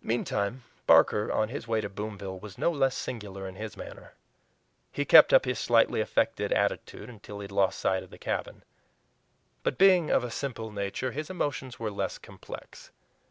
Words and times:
Meantime 0.00 0.64
Barker 0.86 1.30
on 1.30 1.50
his 1.50 1.68
way 1.68 1.82
to 1.82 1.90
Boomville 1.90 2.40
was 2.40 2.56
no 2.56 2.70
less 2.70 2.96
singular 2.96 3.46
in 3.46 3.54
his 3.56 3.76
manner. 3.76 4.14
He 4.90 5.04
kept 5.04 5.30
up 5.30 5.44
his 5.44 5.58
slightly 5.58 6.00
affected 6.00 6.52
attitude 6.54 7.10
until 7.10 7.40
he 7.40 7.44
had 7.44 7.52
lost 7.52 7.78
sight 7.78 8.02
of 8.02 8.08
the 8.08 8.16
cabin. 8.16 8.64
But, 9.62 9.76
being 9.76 10.08
of 10.08 10.24
a 10.24 10.30
simple 10.30 10.70
nature, 10.72 11.10
his 11.12 11.28
emotions 11.28 11.78
were 11.78 11.90
less 11.90 12.16
complex. 12.16 12.90